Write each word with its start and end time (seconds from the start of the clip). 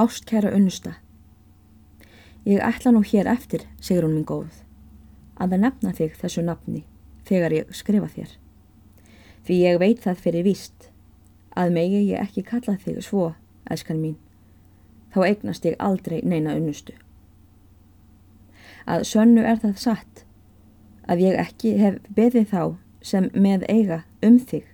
Ástkæra 0.00 0.54
unnusta. 0.56 0.94
Ég 2.46 2.60
ætla 2.64 2.90
nú 2.90 3.02
hér 3.04 3.26
eftir, 3.28 3.66
segir 3.84 4.06
hún 4.06 4.14
minn 4.14 4.24
góð, 4.24 4.62
að 5.36 5.52
það 5.52 5.60
nefna 5.64 5.92
þig 5.98 6.14
þessu 6.22 6.44
nafni 6.46 6.80
þegar 7.28 7.52
ég 7.52 7.74
skrifa 7.76 8.08
þér. 8.14 8.30
Því 9.44 9.58
ég 9.60 9.80
veit 9.82 10.00
það 10.00 10.22
fyrir 10.24 10.46
víst 10.46 10.88
að 11.52 11.74
megi 11.76 12.00
ég 12.06 12.24
ekki 12.24 12.46
kalla 12.48 12.78
þig 12.80 13.02
svo, 13.04 13.34
elskan 13.68 14.00
mín, 14.00 14.16
þá 15.12 15.20
eignast 15.26 15.68
ég 15.68 15.76
aldrei 15.76 16.22
neina 16.24 16.56
unnustu. 16.56 16.96
Að 18.88 19.04
sönnu 19.12 19.44
er 19.44 19.60
það 19.60 19.78
satt 19.84 20.24
að 21.04 21.26
ég 21.28 21.40
ekki 21.44 21.76
hef 21.76 22.00
beðið 22.08 22.50
þá 22.56 22.62
sem 23.04 23.28
með 23.36 23.68
eiga 23.68 24.02
um 24.24 24.40
þig 24.40 24.64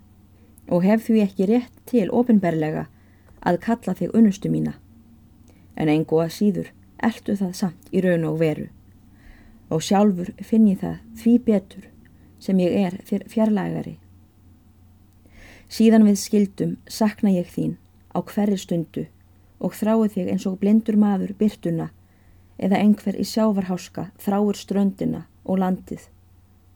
og 0.70 0.86
hef 0.86 1.08
því 1.10 1.20
ekki 1.26 1.50
rétt 1.50 1.86
til 1.90 2.08
ofinberlega 2.14 2.86
að 3.42 3.64
kalla 3.66 3.98
þig 3.98 4.14
unnustu 4.14 4.54
mína 4.54 4.78
en 5.76 5.92
engu 5.92 6.20
að 6.22 6.34
síður 6.38 6.72
ertu 7.04 7.36
það 7.36 7.52
samt 7.60 7.92
í 7.92 8.02
raun 8.04 8.24
og 8.28 8.40
veru 8.40 8.70
og 9.70 9.82
sjálfur 9.82 10.30
finn 10.46 10.66
ég 10.70 10.80
það 10.82 10.98
því 11.20 11.34
betur 11.46 11.86
sem 12.42 12.60
ég 12.62 12.74
er 12.86 13.24
fjarlægari. 13.32 13.96
Síðan 15.66 16.06
við 16.06 16.18
skildum 16.20 16.76
sakna 16.86 17.32
ég 17.34 17.48
þín 17.50 17.74
á 18.14 18.22
hverju 18.22 18.58
stundu 18.62 19.06
og 19.58 19.74
þrái 19.74 20.12
þig 20.14 20.30
eins 20.32 20.46
og 20.46 20.60
blindur 20.60 20.98
maður 21.00 21.34
byrtuna 21.40 21.88
eða 22.62 22.78
einhver 22.78 23.18
í 23.18 23.26
sjávarháska 23.26 24.10
þráur 24.22 24.56
ströndina 24.56 25.24
og 25.44 25.60
landið 25.64 26.06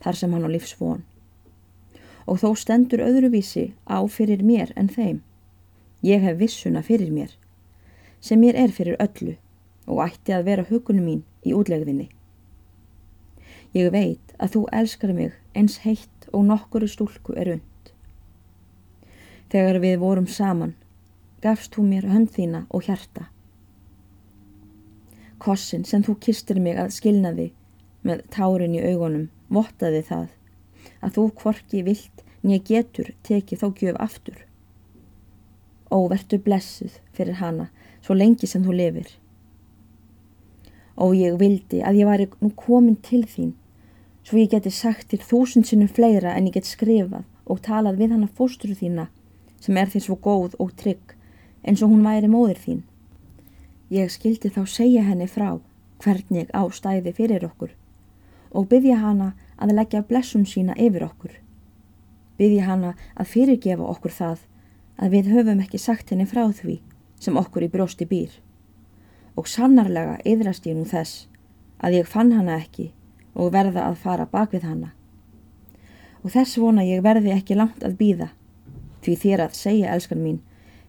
þar 0.03 0.19
sem 0.19 0.35
hann 0.35 0.49
á 0.49 0.51
lífsvon. 0.51 1.05
Og 2.27 2.43
þó 2.43 2.51
stendur 2.59 3.05
öðruvísi 3.05 3.71
á 3.87 4.03
fyrir 4.11 4.43
mér 4.43 4.75
en 4.77 4.91
þeim. 4.91 5.21
Ég 6.03 6.25
hef 6.25 6.39
vissuna 6.41 6.83
fyrir 6.83 7.13
mér 7.15 7.37
sem 8.21 8.41
mér 8.41 8.57
er 8.57 8.73
fyrir 8.75 9.01
öllu 9.01 9.37
og 9.91 10.03
ætti 10.05 10.35
að 10.37 10.47
vera 10.49 10.67
hugunum 10.69 11.07
mín 11.07 11.23
í 11.47 11.55
útlegðinni. 11.57 12.09
Ég 13.75 13.91
veit 13.95 14.35
að 14.39 14.55
þú 14.55 14.63
elskar 14.81 15.13
mig 15.17 15.35
eins 15.57 15.81
heitt 15.85 16.29
og 16.33 16.45
nokkuru 16.47 16.89
stúlku 16.91 17.35
er 17.39 17.55
und. 17.57 17.93
Þegar 19.51 19.81
við 19.83 19.99
vorum 20.03 20.27
saman, 20.31 20.75
gafst 21.43 21.75
þú 21.75 21.87
mér 21.89 22.09
hönd 22.11 22.33
þína 22.35 22.65
og 22.71 22.87
hjarta. 22.87 23.29
Kossin 25.41 25.87
sem 25.89 26.05
þú 26.05 26.19
kistir 26.21 26.61
mig 26.61 26.79
að 26.79 26.93
skilna 26.99 27.33
þig 27.35 27.55
með 28.07 28.27
tárin 28.35 28.77
í 28.77 28.83
augunum 28.93 29.31
vottaði 29.49 30.03
það 30.07 30.29
að 31.01 31.17
þú 31.17 31.25
kvorki 31.41 31.83
vilt 31.87 32.25
nýja 32.45 32.63
getur 32.69 33.13
tekið 33.27 33.63
þó 33.63 33.69
gjöf 33.81 34.01
aftur. 34.01 34.39
Ó, 35.91 36.07
vertu 36.13 36.39
blessuð 36.39 37.01
fyrir 37.17 37.41
hana 37.41 37.71
svo 38.01 38.17
lengi 38.17 38.49
sem 38.49 38.65
þú 38.65 38.77
lifir. 38.77 39.09
Og 41.01 41.15
ég 41.17 41.39
vildi 41.41 41.81
að 41.87 42.01
ég 42.03 42.09
væri 42.09 42.29
nú 42.41 42.51
komin 42.57 42.97
til 42.97 43.23
þín, 43.25 43.55
svo 44.25 44.39
ég 44.41 44.53
geti 44.53 44.73
sagt 44.75 45.09
til 45.11 45.21
þúsund 45.21 45.69
sinnum 45.69 45.89
fleira 45.89 46.35
en 46.37 46.49
ég 46.49 46.57
get 46.59 46.69
skrifað 46.69 47.25
og 47.51 47.63
talað 47.65 47.99
við 48.01 48.15
hana 48.15 48.29
fósturu 48.37 48.77
þína 48.77 49.09
sem 49.61 49.77
er 49.77 49.91
því 49.93 50.05
svo 50.05 50.17
góð 50.17 50.57
og 50.63 50.73
trygg 50.81 51.17
eins 51.65 51.83
og 51.85 51.93
hún 51.93 52.05
væri 52.07 52.31
móðir 52.31 52.61
þín. 52.61 52.81
Ég 53.91 54.13
skildi 54.13 54.53
þá 54.53 54.63
segja 54.71 55.05
henni 55.05 55.29
frá 55.29 55.59
hvernig 56.01 56.53
á 56.57 56.63
stæði 56.73 57.13
fyrir 57.17 57.45
okkur 57.49 57.75
og 58.51 58.69
byggja 58.71 59.01
hana 59.03 59.33
að 59.61 59.75
leggja 59.77 60.03
blessun 60.07 60.47
sína 60.49 60.75
yfir 60.79 61.05
okkur. 61.07 61.33
Byggja 62.39 62.67
hana 62.67 62.95
að 63.15 63.33
fyrirgefa 63.35 63.89
okkur 63.93 64.15
það 64.15 64.47
að 65.01 65.17
við 65.17 65.33
höfum 65.35 65.61
ekki 65.65 65.81
sagt 65.81 66.11
henni 66.13 66.27
frá 66.29 66.47
því 66.55 66.81
sem 67.21 67.37
okkur 67.37 67.67
í 67.67 67.71
brjósti 67.73 68.09
býr. 68.09 68.33
Og 69.37 69.47
sannarlega 69.49 70.19
yðrast 70.27 70.67
ég 70.67 70.77
nú 70.77 70.87
þess 70.89 71.29
að 71.79 72.01
ég 72.01 72.09
fann 72.09 72.33
hana 72.35 72.59
ekki 72.59 72.91
og 73.35 73.53
verða 73.55 73.87
að 73.87 74.01
fara 74.03 74.27
bak 74.27 74.53
við 74.57 74.67
hana. 74.67 74.93
Og 76.25 76.35
þess 76.35 76.59
vona 76.61 76.85
ég 76.85 77.05
verði 77.05 77.33
ekki 77.37 77.57
langt 77.57 77.85
að 77.87 77.97
býða, 78.01 78.29
því 79.05 79.17
þér 79.23 79.45
að 79.47 79.57
segja, 79.57 79.95
elskan 79.95 80.21
mín, 80.21 80.41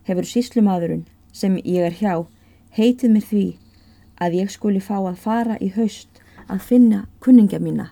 hefur 0.07 0.27
síslumadurinn 0.27 1.05
sem 1.31 1.55
ég 1.63 1.85
er 1.87 1.95
hjá 1.95 2.13
heitið 2.75 3.13
mér 3.13 3.27
því 3.29 3.45
að 4.21 4.37
ég 4.41 4.51
skuli 4.51 4.81
fá 4.83 4.97
að 4.99 5.21
fara 5.21 5.57
í 5.59 5.71
haust 5.75 6.21
að 6.47 6.65
finna 6.67 7.05
kunningja 7.23 7.59
mína 7.63 7.91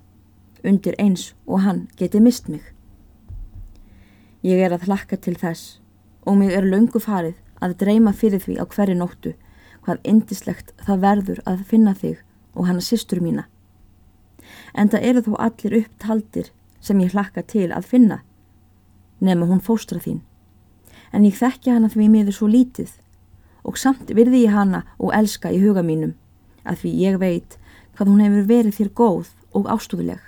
undir 0.64 0.96
eins 1.00 1.34
og 1.48 1.64
hann 1.64 1.88
geti 1.98 2.20
mist 2.20 2.50
mig. 2.52 2.64
Ég 4.44 4.60
er 4.60 4.76
að 4.76 4.88
hlakka 4.88 5.20
til 5.20 5.36
þess 5.40 5.80
og 6.28 6.38
mig 6.40 6.52
er 6.56 6.68
löngu 6.68 7.00
farið 7.00 7.38
að 7.64 7.78
dreyma 7.84 8.14
fyrir 8.16 8.42
því 8.44 8.58
á 8.60 8.66
hverju 8.66 8.98
nóttu 8.98 9.34
hvað 9.86 10.02
indislegt 10.04 10.74
það 10.86 11.04
verður 11.06 11.42
að 11.50 11.66
finna 11.72 11.94
þig 11.98 12.22
og 12.56 12.68
hana 12.68 12.84
sýstur 12.84 13.22
mína. 13.24 13.46
En 14.74 14.90
það 14.92 15.06
eru 15.12 15.24
þó 15.28 15.34
allir 15.46 15.78
upptaldir 15.82 16.52
sem 16.80 17.00
ég 17.04 17.14
hlakka 17.14 17.44
til 17.44 17.70
að 17.76 17.88
finna, 17.90 18.22
nema 19.20 19.48
hún 19.50 19.64
fóstra 19.64 20.00
þín. 20.00 20.22
En 21.12 21.26
ég 21.26 21.38
þekki 21.38 21.74
hana 21.74 21.90
því 21.90 22.10
miður 22.10 22.38
svo 22.38 22.48
lítið 22.52 22.96
og 23.68 23.78
samt 23.78 24.12
virði 24.16 24.46
ég 24.46 24.56
hana 24.56 24.84
og 24.98 25.14
elska 25.16 25.52
í 25.52 25.60
huga 25.64 25.84
mínum 25.84 26.16
að 26.64 26.84
því 26.84 26.94
ég 27.02 27.20
veit 27.20 27.58
hvað 27.98 28.12
hún 28.12 28.24
hefur 28.24 28.50
verið 28.50 28.78
þér 28.78 28.92
góð 28.96 29.32
og 29.58 29.70
ástúðuleg. 29.74 30.22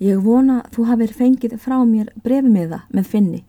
Ég 0.00 0.22
vona 0.24 0.62
þú 0.72 0.86
hafið 0.88 1.16
fengið 1.16 1.58
frá 1.60 1.76
mér 1.84 2.08
brefmiða 2.24 2.84
með 2.88 3.10
finni 3.10 3.42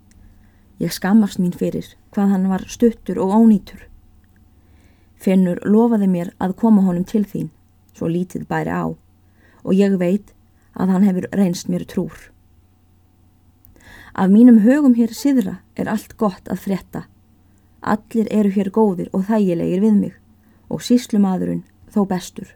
Ég 0.81 0.89
skammast 0.89 1.37
mín 1.37 1.53
fyrir 1.53 1.91
hvað 2.09 2.31
hann 2.33 2.45
var 2.49 2.63
stuttur 2.65 3.19
og 3.21 3.35
ónýtur. 3.37 3.83
Finnur 5.21 5.59
lofaði 5.61 6.07
mér 6.09 6.31
að 6.41 6.55
koma 6.57 6.81
honum 6.81 7.05
til 7.05 7.21
þín, 7.21 7.51
svo 7.93 8.07
lítið 8.09 8.47
bæri 8.49 8.73
á, 8.73 8.89
og 9.61 9.73
ég 9.77 9.93
veit 10.01 10.31
að 10.73 10.93
hann 10.95 11.03
hefur 11.05 11.27
reynst 11.37 11.69
mér 11.69 11.85
trúr. 11.85 12.31
Af 14.17 14.31
mínum 14.33 14.63
högum 14.65 14.95
hér 14.97 15.13
síðra 15.13 15.59
er 15.77 15.91
allt 15.91 16.15
gott 16.17 16.49
að 16.49 16.63
fretta. 16.63 17.03
Allir 17.81 18.31
eru 18.33 18.49
hér 18.49 18.71
góðir 18.73 19.11
og 19.13 19.27
þægilegir 19.29 19.83
við 19.85 19.99
mig 19.99 20.15
og 20.69 20.81
síslumadurinn 20.81 21.61
þó 21.93 22.07
bestur 22.09 22.55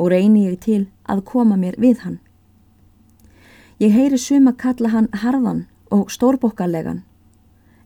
og 0.00 0.10
reyni 0.10 0.48
ég 0.48 0.58
til 0.64 0.88
að 1.04 1.22
koma 1.30 1.54
mér 1.60 1.78
við 1.78 2.02
hann. 2.02 2.18
Ég 3.78 3.94
heyri 3.94 4.18
suma 4.18 4.52
kalla 4.56 4.90
hann 4.90 5.08
harðan 5.22 5.66
og 5.94 6.10
stórbokkarlegan 6.10 7.04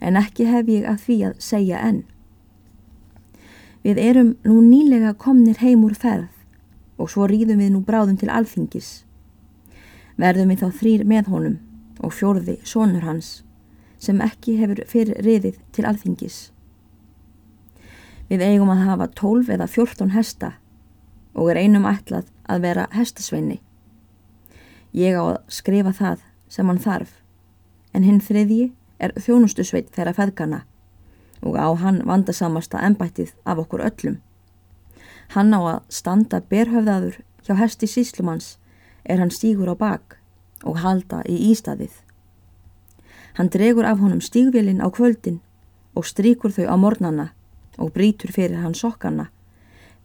en 0.05 0.19
ekki 0.21 0.47
hef 0.49 0.69
ég 0.69 0.85
að 0.89 1.01
því 1.07 1.17
að 1.29 1.39
segja 1.43 1.81
enn. 1.81 2.03
Við 3.85 4.01
erum 4.01 4.31
nú 4.45 4.61
nýlega 4.65 5.13
komnir 5.21 5.61
heim 5.61 5.85
úr 5.85 5.97
ferð 5.97 6.31
og 7.01 7.11
svo 7.13 7.27
rýðum 7.29 7.61
við 7.61 7.73
nú 7.75 7.83
bráðum 7.85 8.17
til 8.21 8.31
alþingis. 8.33 9.05
Verðum 10.21 10.53
við 10.53 10.63
þá 10.63 10.69
þrýr 10.81 11.05
með 11.09 11.31
honum 11.33 11.57
og 12.05 12.15
fjórði 12.15 12.59
sonur 12.65 13.05
hans 13.05 13.43
sem 14.01 14.21
ekki 14.21 14.59
hefur 14.61 14.83
fyrir 14.89 15.21
riðið 15.25 15.59
til 15.73 15.87
alþingis. 15.89 16.39
Við 18.29 18.45
eigum 18.45 18.73
að 18.73 18.85
hafa 18.89 19.09
tólf 19.17 19.51
eða 19.53 19.69
fjórtón 19.71 20.15
hesta 20.15 20.55
og 21.35 21.51
er 21.51 21.61
einum 21.65 21.89
ætlað 21.89 22.31
að 22.49 22.65
vera 22.65 22.87
hestasveini. 22.95 23.59
Ég 24.95 25.17
á 25.17 25.23
að 25.35 25.43
skrifa 25.51 25.93
það 25.93 26.25
sem 26.49 26.69
hann 26.71 26.81
þarf 26.81 27.19
en 27.95 28.07
hinn 28.07 28.21
þriðji 28.23 28.73
er 28.99 29.15
þjónustusveit 29.19 29.91
þeirra 29.95 30.15
feðgana 30.17 30.61
og 31.45 31.59
á 31.61 31.69
hann 31.77 32.03
vandasamasta 32.07 32.81
ennbættið 32.87 33.35
af 33.45 33.61
okkur 33.65 33.85
öllum. 33.85 34.21
Hann 35.35 35.53
á 35.53 35.61
að 35.61 35.81
standa 35.89 36.41
berhöfðaður 36.41 37.21
hjá 37.45 37.55
hesti 37.59 37.89
síslumanns 37.91 38.57
er 39.05 39.21
hann 39.21 39.33
stígur 39.33 39.73
á 39.73 39.77
bak 39.77 40.19
og 40.65 40.81
halda 40.81 41.23
í 41.29 41.37
ístaðið. 41.51 41.93
Hann 43.37 43.51
dregur 43.51 43.85
af 43.85 44.01
honum 44.01 44.23
stígvilin 44.23 44.81
á 44.81 44.89
kvöldin 44.89 45.41
og 45.95 46.07
stríkur 46.07 46.55
þau 46.55 46.71
á 46.71 46.77
mornana 46.79 47.29
og 47.79 47.93
brítur 47.93 48.33
fyrir 48.33 48.63
hann 48.63 48.75
sokkana, 48.75 49.29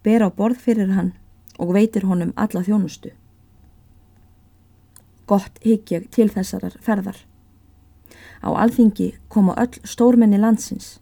ber 0.04 0.26
á 0.26 0.30
borð 0.34 0.60
fyrir 0.66 0.92
hann 0.98 1.14
og 1.60 1.74
veitir 1.76 2.08
honum 2.10 2.34
alla 2.36 2.64
þjónustu. 2.66 3.14
Gott 5.30 5.60
higg 5.62 5.92
ég 5.94 6.10
til 6.10 6.30
þessarar 6.34 6.80
ferðar. 6.82 7.29
Á 8.40 8.50
alþingi 8.56 9.14
koma 9.28 9.56
öll 9.60 9.82
stórmenni 9.84 10.40
landsins 10.40 11.00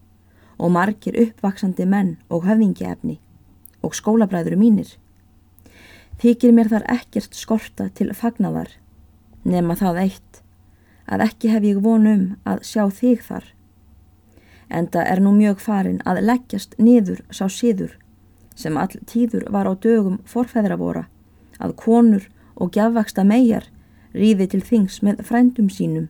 og 0.57 0.71
margir 0.73 1.17
uppvaksandi 1.21 1.85
menn 1.85 2.15
og 2.29 2.47
höfðingiefni 2.47 3.19
og 3.85 3.93
skólabræður 3.93 4.57
mínir. 4.57 4.89
Þykir 6.17 6.53
mér 6.53 6.71
þar 6.71 6.87
ekkert 6.89 7.37
skorta 7.37 7.89
til 7.93 8.09
fagnadar 8.17 8.71
nema 9.45 9.77
það 9.77 10.01
eitt 10.07 10.41
að 11.07 11.23
ekki 11.27 11.53
hef 11.53 11.67
ég 11.67 11.83
vonum 11.83 12.25
að 12.43 12.65
sjá 12.67 12.87
þig 12.89 13.21
þar. 13.27 13.45
Enda 14.67 15.05
er 15.05 15.21
nú 15.23 15.31
mjög 15.37 15.61
farin 15.63 16.01
að 16.09 16.23
leggjast 16.25 16.73
niður 16.81 17.21
sá 17.31 17.45
síður 17.47 17.93
sem 18.57 18.77
all 18.81 18.97
tíður 19.05 19.45
var 19.53 19.69
á 19.69 19.73
dögum 19.77 20.17
forfæðravora 20.25 21.05
að 21.61 21.77
konur 21.79 22.25
og 22.57 22.73
gjafvaksta 22.73 23.23
megar 23.23 23.69
ríði 24.17 24.49
til 24.51 24.63
þings 24.65 24.99
með 25.05 25.21
frændum 25.29 25.69
sínum 25.69 26.09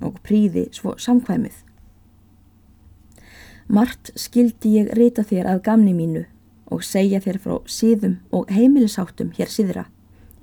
og 0.00 0.18
príði 0.26 0.68
svo 0.72 0.96
samkvæmið. 0.98 1.54
Mart 3.68 4.10
skildi 4.18 4.74
ég 4.78 4.92
rita 4.98 5.24
þér 5.24 5.48
að 5.54 5.62
gamni 5.68 5.94
mínu 5.96 6.24
og 6.72 6.84
segja 6.84 7.20
þér 7.24 7.38
frá 7.40 7.54
síðum 7.70 8.18
og 8.32 8.50
heimilisháttum 8.52 9.32
hér 9.36 9.50
síðra 9.52 9.86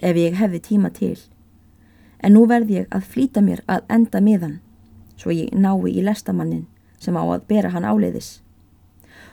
ef 0.02 0.18
ég 0.18 0.38
hefði 0.40 0.62
tíma 0.66 0.90
til. 0.94 1.18
En 2.22 2.36
nú 2.38 2.48
verð 2.50 2.72
ég 2.74 2.90
að 2.90 3.08
flýta 3.14 3.42
mér 3.46 3.62
að 3.68 3.86
enda 3.90 4.22
miðan 4.22 4.60
svo 5.18 5.34
ég 5.34 5.54
nái 5.54 5.94
í 5.94 6.02
lestamannin 6.06 6.68
sem 7.02 7.18
á 7.18 7.24
að 7.24 7.46
bera 7.50 7.74
hann 7.74 7.86
áleiðis 7.86 8.42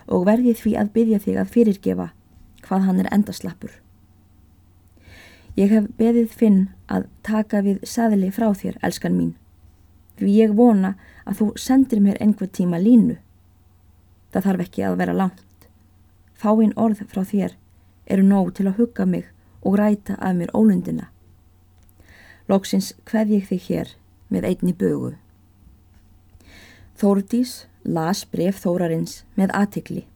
og 0.08 0.24
verði 0.28 0.54
því 0.56 0.72
að 0.80 0.92
byggja 0.92 1.18
þig 1.24 1.40
að 1.40 1.52
fyrirgefa 1.54 2.08
hvað 2.64 2.86
hann 2.88 3.00
er 3.02 3.10
endaslappur. 3.12 3.72
Ég 5.56 5.72
hef 5.72 5.88
beðið 5.98 6.32
finn 6.32 6.58
að 6.86 7.08
taka 7.26 7.60
við 7.64 7.80
saðli 7.88 8.30
frá 8.32 8.52
þér, 8.54 8.78
elskan 8.84 9.16
mín, 9.16 9.34
því 10.20 10.34
ég 10.34 10.54
vona 10.58 10.94
að 11.24 11.40
þú 11.40 11.46
sendir 11.60 12.02
mér 12.04 12.18
einhver 12.20 12.50
tíma 12.50 12.80
línu. 12.82 13.18
Það 14.32 14.48
þarf 14.48 14.64
ekki 14.66 14.84
að 14.86 14.98
vera 15.02 15.16
langt. 15.16 15.68
Fáinn 16.38 16.74
orð 16.76 17.04
frá 17.10 17.22
þér 17.24 17.56
eru 18.06 18.26
nóg 18.26 18.52
til 18.56 18.68
að 18.68 18.82
hugga 18.82 19.06
mig 19.06 19.30
og 19.62 19.78
ræta 19.78 20.18
af 20.18 20.36
mér 20.36 20.52
ólundina. 20.54 21.08
Lóksins 22.48 22.94
hveð 23.08 23.34
ég 23.38 23.48
þig 23.48 23.64
hér 23.68 23.96
með 24.28 24.50
einni 24.52 24.72
bögu. 24.72 25.16
Þórdís 26.98 27.64
las 27.84 28.24
bref 28.26 28.62
Þórarins 28.62 29.22
með 29.36 29.52
aðtikli 29.54 30.06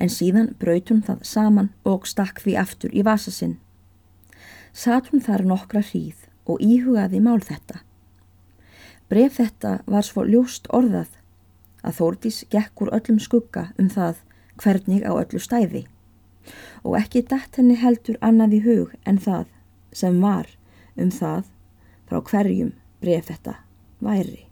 en 0.00 0.08
síðan 0.08 0.54
braut 0.60 0.88
hún 0.90 1.02
það 1.04 1.24
saman 1.28 1.68
og 1.84 2.08
stakk 2.08 2.40
því 2.40 2.56
aftur 2.62 2.94
í 2.96 3.04
vasa 3.06 3.32
sinn. 3.34 3.58
Satt 4.72 5.10
hún 5.12 5.22
þar 5.22 5.44
nokkra 5.44 5.82
hríð 5.84 6.26
og 6.48 6.62
íhugaði 6.64 7.20
mál 7.22 7.40
þetta. 7.44 7.82
Bref 9.10 9.38
þetta 9.40 9.78
var 9.90 10.06
svo 10.06 10.24
ljóst 10.26 10.68
orðað 10.70 11.16
að 11.82 11.96
Þórdís 11.98 12.44
gekk 12.52 12.84
úr 12.84 12.92
öllum 12.94 13.18
skugga 13.22 13.70
um 13.78 13.88
það 13.90 14.20
hvernig 14.60 15.02
á 15.02 15.12
öllu 15.12 15.40
stæði 15.42 15.86
og 16.84 16.96
ekki 16.98 17.24
dætt 17.28 17.58
henni 17.58 17.76
heldur 17.80 18.18
annað 18.24 18.56
í 18.58 18.60
hug 18.64 18.94
en 19.08 19.18
það 19.20 19.48
sem 19.92 20.20
var 20.22 20.48
um 20.96 21.10
það 21.14 21.50
frá 22.08 22.20
hverjum 22.30 22.72
bref 23.00 23.28
þetta 23.30 23.56
væri. 24.00 24.46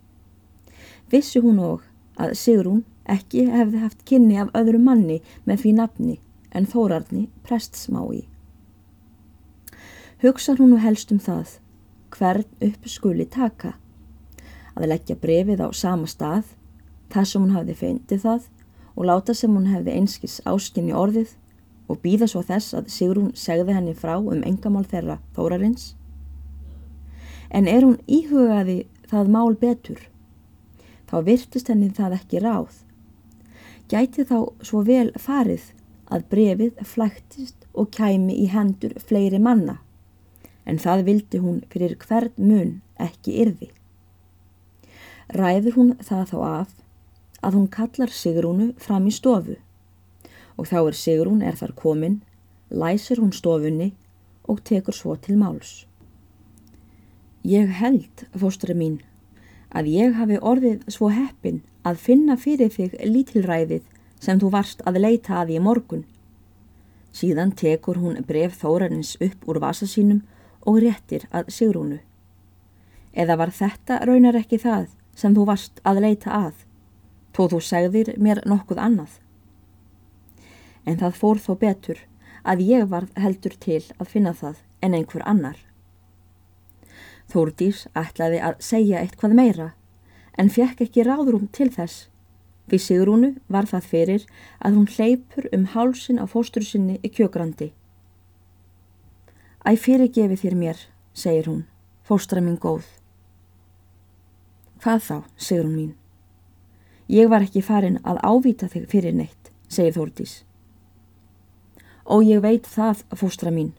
Vissi 1.11 1.40
hún 1.44 1.61
og 1.64 1.84
að 2.20 2.34
Sigrún 2.38 2.84
ekki 3.08 3.46
hefði 3.49 3.82
haft 3.82 4.04
kynni 4.08 4.37
af 4.40 4.52
öðru 4.58 4.81
manni 4.82 5.20
með 5.46 5.64
því 5.64 5.72
nafni 5.78 6.19
en 6.52 6.69
þórarni 6.69 7.28
prestsmái. 7.46 8.26
Hugsar 10.22 10.58
hún 10.58 10.75
nú 10.75 10.81
helst 10.82 11.12
um 11.14 11.20
það 11.22 11.58
hvern 12.16 12.46
upp 12.64 12.88
skuli 12.88 13.26
taka, 13.28 13.76
að 14.78 14.88
leggja 14.92 15.19
brefið 15.19 15.64
á 15.66 15.69
sama 15.75 16.06
stað, 16.06 16.54
þar 17.10 17.26
sem 17.26 17.42
hún 17.42 17.56
hafði 17.56 17.76
feindið 17.82 18.25
það 18.25 18.48
og 18.94 19.06
láta 19.10 19.34
sem 19.34 19.54
hún 19.54 19.69
hefði 19.70 19.94
einskis 19.98 20.40
áskynni 20.46 20.94
orðið 20.96 21.34
og 21.88 22.00
býða 22.02 22.28
svo 22.28 22.42
þess 22.44 22.76
að 22.76 22.90
Sigrún 22.92 23.32
segði 23.38 23.76
henni 23.76 23.94
frá 23.96 24.16
um 24.19 24.44
engamál 24.46 24.84
þeirra 24.88 25.19
þórarins. 25.36 25.94
En 27.50 27.69
er 27.70 27.86
hún 27.86 27.96
íhugaði 28.06 28.82
það 29.08 29.32
mál 29.32 29.54
betur, 29.56 30.00
þá 31.08 31.16
virtist 31.25 31.70
henni 31.72 31.88
það 31.96 32.19
ekki 32.19 32.42
ráð. 32.44 32.82
Gæti 33.88 34.26
þá 34.28 34.38
svo 34.60 34.82
vel 34.84 35.08
farið 35.16 35.70
að 36.12 36.26
brefið 36.32 36.82
flæktist 36.84 37.64
og 37.72 37.88
kæmi 37.94 38.36
í 38.42 38.48
hendur 38.52 38.92
fleiri 39.00 39.40
manna, 39.40 39.78
en 40.69 40.80
það 40.82 41.06
vildi 41.08 41.40
hún 41.40 41.62
fyrir 41.72 41.96
hvern 42.02 42.34
mun 42.36 42.75
ekki 43.00 43.38
yrði. 43.44 43.70
Ræður 45.28 45.75
hún 45.76 45.90
það 46.00 46.30
þá 46.30 46.38
af 46.48 46.70
að 47.44 47.56
hún 47.58 47.66
kallar 47.69 48.08
Sigrúnu 48.08 48.70
fram 48.80 49.10
í 49.10 49.12
stofu 49.12 49.58
og 50.56 50.66
þá 50.70 50.78
er 50.80 50.96
Sigrún 50.96 51.42
er 51.44 51.58
þar 51.60 51.75
komin, 51.76 52.14
læsir 52.72 53.20
hún 53.20 53.34
stofunni 53.36 53.92
og 54.48 54.64
tekur 54.64 54.96
svo 54.96 55.14
til 55.20 55.36
máls. 55.36 55.84
Ég 57.44 57.69
held, 57.78 58.25
fóstra 58.34 58.75
mín, 58.75 58.98
að 59.69 59.92
ég 59.92 60.16
hafi 60.16 60.40
orðið 60.40 60.88
svo 60.88 61.12
heppin 61.12 61.60
að 61.84 62.00
finna 62.08 62.40
fyrir 62.40 62.72
þig 62.72 62.96
lítilræðið 63.04 63.84
sem 64.25 64.40
þú 64.40 64.50
varst 64.56 64.80
að 64.88 65.02
leita 65.04 65.38
að 65.42 65.54
í 65.54 65.62
morgun. 65.62 66.06
Síðan 67.12 67.52
tekur 67.52 68.00
hún 68.00 68.25
bref 68.25 68.56
þórarins 68.58 69.14
upp 69.20 69.44
úr 69.44 69.60
vasa 69.60 69.86
sínum 69.86 70.25
og 70.64 70.80
réttir 70.82 71.28
að 71.30 71.52
Sigrúnu. 71.52 72.00
Eða 73.12 73.36
var 73.36 73.52
þetta 73.52 74.00
raunar 74.08 74.40
ekki 74.40 74.58
það 74.64 74.88
sem 75.18 75.34
þú 75.34 75.50
varst 75.50 75.82
að 75.82 76.02
leita 76.06 76.30
að? 76.46 76.64
þó 77.38 77.46
þú 77.52 77.58
segðir 77.62 78.08
mér 78.18 78.40
nokkuð 78.50 78.80
annað. 78.82 79.18
En 80.82 80.98
það 80.98 81.18
fór 81.20 81.38
þó 81.38 81.52
betur 81.60 82.00
að 82.42 82.64
ég 82.66 82.88
var 82.90 83.06
heldur 83.14 83.54
til 83.62 83.84
að 83.98 84.10
finna 84.10 84.32
það 84.34 84.62
en 84.82 84.96
einhver 84.98 85.22
annar. 85.22 85.58
Þórdís 87.30 87.84
ætlaði 87.94 88.40
að 88.42 88.58
segja 88.64 89.02
eitthvað 89.04 89.36
meira 89.38 89.68
en 90.38 90.50
fekk 90.50 90.86
ekki 90.88 91.06
ráðrúm 91.06 91.46
til 91.54 91.68
þess. 91.70 92.08
Við 92.68 92.84
Sigrúnu 92.84 93.30
var 93.48 93.68
það 93.70 93.90
fyrir 93.92 94.24
að 94.58 94.78
hún 94.80 94.90
hleypur 94.90 95.48
um 95.54 95.66
hálsin 95.74 96.18
á 96.18 96.26
fóstur 96.26 96.66
sinni 96.66 96.98
í 97.06 97.08
kjögrandi. 97.12 97.70
Æ 99.62 99.70
fyrirgefi 99.76 100.36
þér 100.42 100.56
mér, 100.56 100.78
segir 101.14 101.48
hún, 101.48 101.64
fóstra 102.02 102.42
mín 102.44 102.58
góð. 102.60 102.86
Hvað 104.78 105.00
þá, 105.02 105.16
segir 105.34 105.64
hún 105.66 105.75
mín. 105.75 105.94
Ég 107.10 107.26
var 107.32 107.42
ekki 107.42 107.64
farin 107.66 107.98
að 108.06 108.20
ávita 108.22 108.69
þig 108.70 108.84
fyrir 108.92 109.14
neitt, 109.16 109.50
segir 109.66 109.96
Þórdís. 109.96 110.42
Og 112.06 112.22
ég 112.22 112.42
veit 112.44 112.69
það, 112.69 113.02
fóstra 113.19 113.50
mín. 113.50 113.72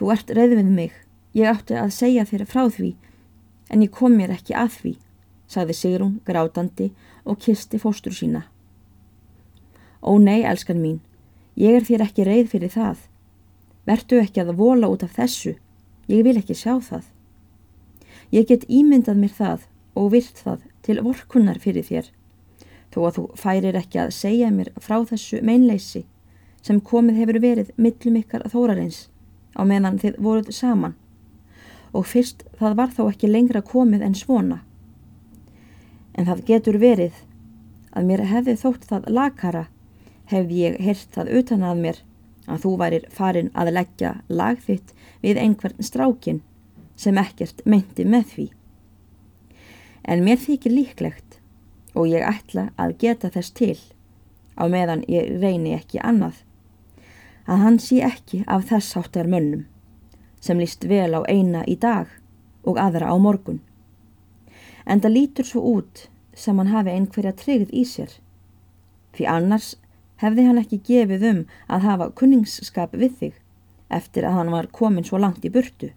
Þú 0.00 0.12
ert 0.14 0.32
reyð 0.32 0.56
við 0.56 0.70
mig. 0.72 0.94
Ég 1.36 1.50
átti 1.52 1.76
að 1.76 1.92
segja 1.94 2.24
þér 2.26 2.46
frá 2.48 2.64
því, 2.72 2.94
en 3.70 3.84
ég 3.84 3.92
kom 3.94 4.16
mér 4.16 4.32
ekki 4.34 4.56
að 4.56 4.72
því, 4.78 4.92
sagði 5.46 5.76
Sigrún 5.78 6.16
grátandi 6.26 6.88
og 7.28 7.38
kisti 7.44 7.78
fóstur 7.78 8.16
sína. 8.16 8.46
Ó 10.00 10.16
nei, 10.18 10.40
elskan 10.42 10.80
mín, 10.80 10.98
ég 11.54 11.76
er 11.76 11.86
þér 11.86 12.06
ekki 12.08 12.26
reyð 12.26 12.48
fyrir 12.54 12.72
það. 12.72 13.04
Vertu 13.86 14.18
ekki 14.18 14.42
að 14.42 14.56
vola 14.58 14.88
út 14.90 15.04
af 15.04 15.12
þessu, 15.20 15.54
ég 16.08 16.24
vil 16.24 16.38
ekki 16.40 16.56
sjá 16.56 16.80
það. 16.80 17.04
Ég 18.32 18.48
get 18.48 18.66
ímyndað 18.66 19.20
mér 19.20 19.36
það 19.36 19.69
og 19.94 20.12
virt 20.14 20.40
það 20.44 20.64
til 20.86 21.00
vorkunnar 21.04 21.60
fyrir 21.62 21.86
þér 21.86 22.10
þó 22.90 22.98
að 23.06 23.16
þú 23.18 23.24
færir 23.38 23.78
ekki 23.78 24.00
að 24.02 24.14
segja 24.16 24.50
mér 24.54 24.72
frá 24.82 24.98
þessu 25.06 25.42
meinleysi 25.46 26.04
sem 26.62 26.80
komið 26.80 27.22
hefur 27.22 27.40
verið 27.42 27.70
millum 27.76 28.18
ykkar 28.20 28.46
þórarins 28.52 29.06
á 29.56 29.62
meðan 29.66 29.98
þið 30.02 30.18
voruð 30.22 30.52
saman 30.54 30.96
og 31.92 32.06
fyrst 32.06 32.44
það 32.58 32.76
var 32.78 32.92
þá 32.94 33.02
ekki 33.08 33.30
lengra 33.30 33.62
komið 33.66 34.04
en 34.06 34.14
svona. 34.14 34.60
En 36.14 36.26
það 36.28 36.44
getur 36.50 36.78
verið 36.82 37.16
að 37.96 38.06
mér 38.10 38.22
hefði 38.30 38.56
þótt 38.60 38.86
það 38.90 39.08
lakara 39.16 39.64
hefði 40.30 40.62
ég 40.64 40.78
hirt 40.84 41.10
það 41.14 41.32
utan 41.40 41.66
að 41.66 41.82
mér 41.84 41.98
að 42.50 42.62
þú 42.64 42.76
værir 42.82 43.08
farin 43.14 43.50
að 43.58 43.72
leggja 43.78 44.14
lagþitt 44.28 44.94
við 45.22 45.40
einhvern 45.42 45.82
strákin 45.82 46.42
sem 47.00 47.18
ekkert 47.18 47.62
meinti 47.64 48.04
með 48.04 48.26
því. 48.34 48.46
En 50.04 50.24
mér 50.24 50.38
þykir 50.40 50.72
líklegt 50.74 51.40
og 51.94 52.08
ég 52.08 52.24
ætla 52.24 52.70
að 52.80 52.96
geta 53.02 53.30
þess 53.34 53.52
til 53.56 53.78
á 54.56 54.64
meðan 54.70 55.04
ég 55.08 55.40
reyni 55.42 55.74
ekki 55.76 56.00
annað 56.04 56.42
að 57.50 57.62
hann 57.64 57.78
sé 57.82 58.00
ekki 58.06 58.44
af 58.46 58.68
þess 58.70 58.96
áttar 59.00 59.28
mönnum 59.30 59.66
sem 60.40 60.60
líst 60.60 60.86
vel 60.88 61.12
á 61.18 61.20
eina 61.28 61.64
í 61.68 61.76
dag 61.76 62.08
og 62.64 62.78
aðra 62.80 63.10
á 63.12 63.16
morgun. 63.20 63.60
En 64.86 65.00
það 65.00 65.16
lítur 65.16 65.48
svo 65.48 65.60
út 65.76 66.06
sem 66.34 66.56
hann 66.58 66.72
hafi 66.72 66.94
einhverja 66.94 67.34
tryggð 67.36 67.74
í 67.76 67.84
sér 67.84 68.16
því 69.16 69.26
annars 69.28 69.74
hefði 70.22 70.46
hann 70.46 70.60
ekki 70.60 70.80
gefið 70.86 71.26
um 71.30 71.40
að 71.68 71.86
hafa 71.88 72.10
kunningsskap 72.20 72.94
við 72.96 73.16
þig 73.20 73.40
eftir 73.90 74.26
að 74.26 74.36
hann 74.38 74.52
var 74.54 74.70
komin 74.72 75.06
svo 75.06 75.20
langt 75.20 75.44
í 75.44 75.52
burtu 75.52 75.90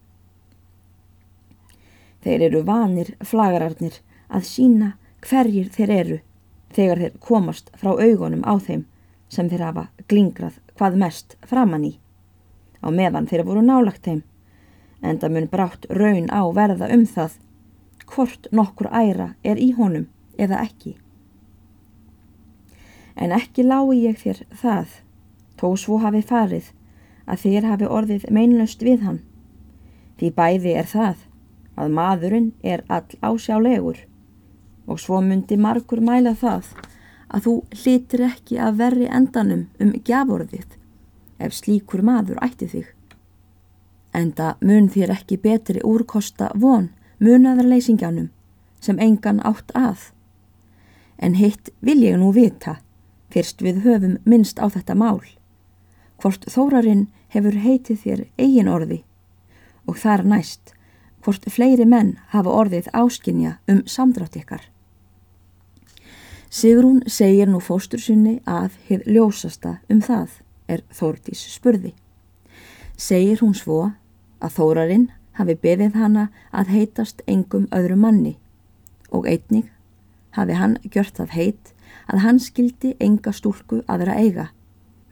þeir 2.24 2.48
eru 2.50 2.64
vanir 2.68 3.14
flagararnir 3.22 4.00
að 4.30 4.48
sína 4.50 4.94
hverjir 5.24 5.70
þeir 5.74 5.96
eru 6.00 6.20
þegar 6.74 7.04
þeir 7.04 7.18
komast 7.20 7.72
frá 7.78 7.94
augunum 7.94 8.44
á 8.48 8.54
þeim 8.60 8.86
sem 9.30 9.50
þeir 9.50 9.68
hafa 9.68 9.88
glingrað 10.08 10.60
hvað 10.78 11.00
mest 11.06 11.38
framann 11.48 11.88
í 11.88 11.94
á 12.84 12.88
meðan 12.92 13.28
þeir 13.30 13.46
voru 13.48 13.64
nálagt 13.64 14.04
þeim 14.08 14.24
en 15.04 15.20
það 15.20 15.36
mun 15.36 15.50
brátt 15.52 15.88
raun 15.92 16.30
á 16.32 16.42
verða 16.56 16.90
um 16.96 17.06
það 17.08 17.40
hvort 18.14 18.48
nokkur 18.52 18.90
æra 18.92 19.34
er 19.44 19.60
í 19.60 19.72
honum 19.78 20.08
eða 20.38 20.62
ekki. 20.64 20.96
En 23.16 23.34
ekki 23.36 23.66
lái 23.66 24.00
ég 24.04 24.18
þér 24.20 24.42
það, 24.62 24.88
þó 25.60 25.68
svo 25.78 26.00
hafi 26.02 26.24
farið, 26.26 26.72
að 27.30 27.44
þér 27.46 27.68
hafi 27.70 27.90
orðið 27.98 28.26
meinlöst 28.34 28.82
við 28.84 29.06
hann. 29.06 29.20
Því 30.18 30.32
bæði 30.38 30.74
er 30.80 30.90
það 30.90 31.22
að 31.80 31.94
maðurinn 31.98 32.52
er 32.64 32.84
all 32.88 33.18
ásjálegur 33.22 34.04
og 34.88 35.00
svo 35.00 35.22
myndi 35.22 35.58
margur 35.58 36.02
mæla 36.04 36.36
það 36.38 36.70
að 37.34 37.46
þú 37.46 37.54
hlitir 37.82 38.26
ekki 38.28 38.60
að 38.62 38.80
verri 38.82 39.08
endanum 39.20 39.68
um 39.82 39.94
gjaforðið 40.06 40.78
ef 41.44 41.56
slíkur 41.58 42.04
maður 42.06 42.42
ætti 42.46 42.70
þig. 42.70 42.90
Enda 44.14 44.54
mun 44.62 44.90
þér 44.94 45.16
ekki 45.16 45.40
betri 45.42 45.82
úrkosta 45.82 46.52
von 46.54 46.92
munaðarleysingjanum 47.24 48.30
sem 48.84 49.00
engan 49.00 49.42
átt 49.48 49.72
að. 49.74 50.12
En 51.18 51.40
hitt 51.40 51.72
vil 51.80 52.04
ég 52.04 52.20
nú 52.20 52.34
vita, 52.36 52.78
fyrst 53.34 53.64
við 53.66 53.82
höfum 53.88 54.20
minnst 54.30 54.60
á 54.62 54.70
þetta 54.70 54.96
mál. 55.00 55.24
Hvort 56.22 56.46
þórarinn 56.52 57.08
hefur 57.34 57.58
heitið 57.58 58.04
þér 58.04 58.24
eigin 58.38 58.70
orði 58.70 59.02
og 59.90 59.98
þar 60.00 60.24
næst 60.28 60.76
hvort 61.24 61.46
fleiri 61.50 61.86
menn 61.88 62.18
hafa 62.34 62.52
orðið 62.52 62.92
áskinja 62.94 63.58
um 63.72 63.82
samdrátt 63.88 64.36
ykkar. 64.40 64.64
Sigrún 66.54 67.02
segir 67.08 67.50
nú 67.50 67.60
fóstur 67.64 68.02
sinni 68.04 68.36
að 68.46 68.76
hefð 68.90 69.10
ljósasta 69.16 69.78
um 69.90 70.02
það 70.06 70.40
er 70.70 70.84
Þórdís 70.94 71.42
spurði. 71.56 71.94
Segir 72.98 73.42
hún 73.42 73.56
svo 73.58 73.80
að 74.44 74.58
Þórarinn 74.58 75.08
hafi 75.40 75.56
beðið 75.58 75.98
hana 75.98 76.28
að 76.52 76.74
heitast 76.76 77.24
engum 77.28 77.66
öðru 77.74 77.98
manni 77.98 78.36
og 79.10 79.26
einnig 79.26 79.72
hafi 80.38 80.60
hann 80.60 80.78
gjört 80.84 81.18
það 81.18 81.34
heit 81.38 81.74
að 82.12 82.24
hann 82.26 82.40
skildi 82.42 82.94
enga 83.02 83.34
stúlku 83.34 83.82
aðra 83.88 84.20
eiga 84.20 84.48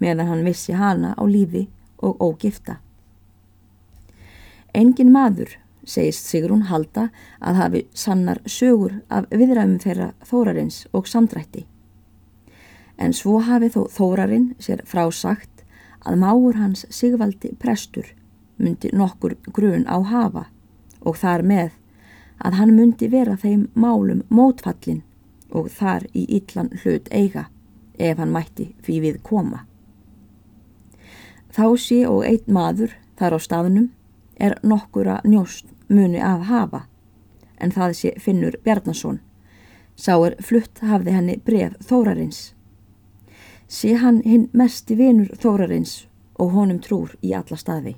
meðan 0.02 0.30
hann 0.30 0.46
vissi 0.46 0.78
hana 0.78 1.14
á 1.18 1.24
lífi 1.26 1.68
og 2.02 2.22
ógifta. 2.22 2.80
Engin 4.74 5.12
maður 5.14 5.58
segist 5.84 6.28
Sigrún 6.30 6.68
Halda 6.70 7.10
að 7.40 7.60
hafi 7.62 7.82
sannar 7.94 8.42
sögur 8.46 9.02
af 9.10 9.28
viðræðum 9.32 9.80
þeirra 9.82 10.12
Þórarins 10.28 10.86
og 10.94 11.08
samdrætti. 11.08 11.66
En 12.98 13.14
svo 13.18 13.40
hafi 13.42 13.72
þó 13.74 13.86
Þórarinn 13.90 14.52
sér 14.62 14.84
frásagt 14.86 15.64
að 16.06 16.20
máur 16.22 16.58
hans 16.58 16.86
Sigvaldi 16.90 17.54
prestur 17.60 18.14
myndi 18.62 18.92
nokkur 18.94 19.38
grun 19.54 19.88
á 19.90 19.98
hafa 20.06 20.48
og 21.02 21.18
þar 21.18 21.42
með 21.46 21.72
að 22.42 22.58
hann 22.58 22.76
myndi 22.78 23.10
vera 23.10 23.38
þeim 23.38 23.68
málum 23.74 24.22
mótfallin 24.30 25.02
og 25.52 25.70
þar 25.74 26.08
í 26.14 26.26
illan 26.38 26.72
hlut 26.84 27.10
eiga 27.12 27.48
ef 27.98 28.18
hann 28.18 28.34
mætti 28.34 28.72
fyrir 28.82 29.02
við 29.06 29.22
koma. 29.26 29.66
Þá 31.52 31.66
sé 31.78 32.04
og 32.08 32.24
einn 32.26 32.48
maður 32.48 32.96
þar 33.20 33.36
á 33.38 33.40
staðnum 33.44 33.90
er 34.42 34.58
nokkura 34.64 35.20
njóst 35.24 35.66
muni 35.88 36.22
af 36.22 36.48
hafa, 36.50 36.86
en 37.62 37.72
það 37.72 37.94
sé 38.00 38.14
Finnur 38.20 38.58
Bjarnason. 38.66 39.20
Sá 39.96 40.16
er 40.26 40.38
flutt 40.42 40.82
hafði 40.82 41.14
henni 41.14 41.36
bref 41.46 41.76
Þórarins. 41.86 42.40
Sé 43.68 43.94
hann 44.02 44.22
hinn 44.26 44.50
mest 44.58 44.90
í 44.92 44.98
vinur 44.98 45.30
Þórarins 45.38 46.08
og 46.42 46.56
honum 46.56 46.80
trúr 46.82 47.14
í 47.22 47.36
alla 47.38 47.60
staði. 47.60 47.96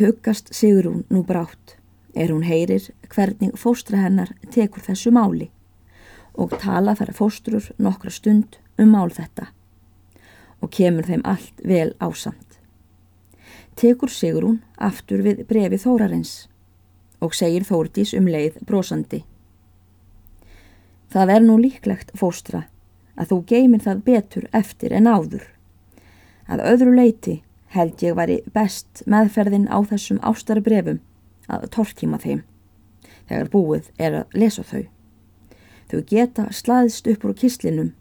Hugast 0.00 0.50
Sigrún 0.56 1.04
nú 1.12 1.22
brátt 1.28 1.76
er 2.14 2.32
hún 2.32 2.42
heyrir 2.48 2.90
hvernig 3.14 3.54
fóstra 3.60 4.00
hennar 4.02 4.32
tekur 4.50 4.82
þessu 4.82 5.12
máli 5.14 5.50
og 6.34 6.54
tala 6.62 6.96
þar 6.98 7.12
fóstrur 7.14 7.70
nokkra 7.78 8.10
stund 8.10 8.58
um 8.80 8.94
mál 8.94 9.10
þetta 9.14 9.50
og 10.60 10.72
kemur 10.74 11.06
þeim 11.06 11.22
allt 11.28 11.60
vel 11.66 11.92
ásamt 12.00 12.49
tekur 13.78 14.10
Sigrún 14.10 14.60
aftur 14.78 15.22
við 15.24 15.44
brefi 15.48 15.78
Þórarins 15.80 16.32
og 17.20 17.34
segir 17.36 17.66
Þórdís 17.68 18.14
um 18.16 18.28
leið 18.30 18.58
brosandi. 18.66 19.24
Það 21.10 21.32
er 21.34 21.44
nú 21.44 21.56
líklegt, 21.58 22.12
fóstra, 22.14 22.64
að 23.18 23.32
þú 23.32 23.38
geymir 23.50 23.82
það 23.84 24.02
betur 24.06 24.46
eftir 24.56 24.94
en 24.96 25.08
áður. 25.10 25.44
Að 26.50 26.64
öðru 26.72 26.94
leiti 26.96 27.40
held 27.74 28.02
ég 28.02 28.16
væri 28.18 28.40
best 28.54 29.02
meðferðin 29.06 29.68
á 29.70 29.78
þessum 29.86 30.20
ástari 30.26 30.62
brefum 30.64 31.00
að 31.50 31.68
tortíma 31.74 32.18
þeim, 32.22 32.42
þegar 33.28 33.50
búið 33.52 33.90
er 33.98 34.20
að 34.22 34.38
lesa 34.38 34.64
þau. 34.66 34.84
Þau 35.90 36.00
geta 36.06 36.46
slaðist 36.54 37.08
upp 37.10 37.26
úr 37.26 37.34
kislinum 37.34 37.92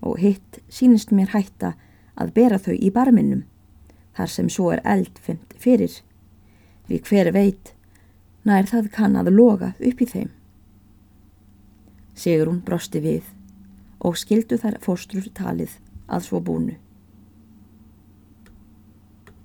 og 0.00 0.20
hitt 0.22 0.60
sínist 0.70 1.10
mér 1.10 1.32
hætta 1.34 1.74
að 2.14 2.34
bera 2.36 2.58
þau 2.62 2.74
í 2.74 2.90
barminnum 2.94 3.42
þar 4.16 4.30
sem 4.30 4.50
svo 4.50 4.70
er 4.74 4.82
eldfimt 4.84 5.54
fyrir, 5.60 6.00
því 6.86 7.00
hver 7.08 7.32
veit 7.34 7.74
nær 8.44 8.68
það 8.68 8.90
kann 8.94 9.16
að 9.16 9.32
loga 9.34 9.72
upp 9.80 10.02
í 10.04 10.08
þeim. 10.10 10.30
Sigur 12.14 12.52
hún 12.52 12.62
brosti 12.64 13.00
við 13.02 13.30
og 14.04 14.18
skildu 14.20 14.58
þær 14.60 14.78
fóstrur 14.84 15.30
talið 15.34 15.78
að 16.06 16.26
svo 16.28 16.40
búnu. 16.44 16.76